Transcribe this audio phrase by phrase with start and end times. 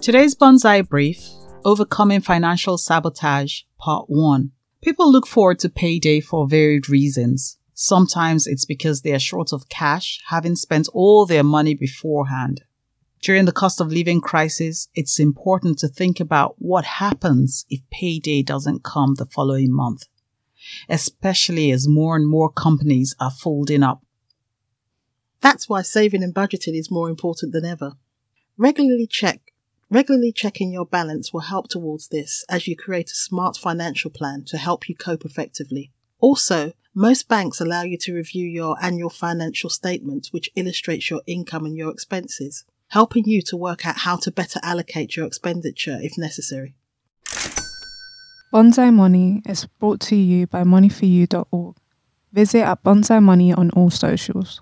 [0.00, 1.28] Today's Bonsai Brief
[1.64, 4.50] Overcoming Financial Sabotage, Part 1.
[4.82, 7.58] People look forward to payday for varied reasons.
[7.74, 12.62] Sometimes it's because they are short of cash, having spent all their money beforehand.
[13.20, 18.42] During the cost of living crisis, it's important to think about what happens if payday
[18.42, 20.06] doesn't come the following month,
[20.88, 24.02] especially as more and more companies are folding up.
[25.40, 27.92] That's why saving and budgeting is more important than ever.
[28.56, 29.50] Regularly check
[29.90, 34.44] Regularly checking your balance will help towards this as you create a smart financial plan
[34.46, 35.90] to help you cope effectively.
[36.20, 41.66] Also, most banks allow you to review your annual financial statement, which illustrates your income
[41.66, 46.16] and your expenses, helping you to work out how to better allocate your expenditure if
[46.16, 46.76] necessary.
[48.54, 51.76] Bonsai Money is brought to you by moneyforyou.org.
[52.32, 54.60] Visit at Bonsai Money on all socials.